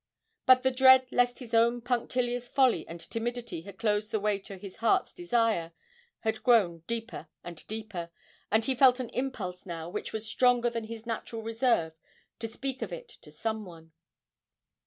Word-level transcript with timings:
But 0.47 0.63
the 0.63 0.71
dread 0.71 1.05
lest 1.11 1.37
his 1.37 1.53
own 1.53 1.79
punctilious 1.79 2.49
folly 2.49 2.87
and 2.87 2.99
timidity 2.99 3.61
had 3.61 3.77
closed 3.77 4.09
the 4.11 4.19
way 4.19 4.39
to 4.39 4.57
his 4.57 4.77
heart's 4.77 5.13
desire 5.13 5.73
had 6.21 6.41
grown 6.41 6.79
deeper 6.87 7.27
and 7.43 7.63
deeper, 7.67 8.09
and 8.49 8.65
he 8.65 8.73
felt 8.73 8.99
an 8.99 9.09
impulse 9.09 9.63
now 9.63 9.89
which 9.89 10.11
was 10.11 10.27
stronger 10.27 10.71
than 10.71 10.85
his 10.85 11.05
natural 11.05 11.43
reserve 11.43 11.93
to 12.39 12.47
speak 12.47 12.81
of 12.81 12.91
it 12.91 13.09
to 13.09 13.31
some 13.31 13.63
one. 13.63 13.91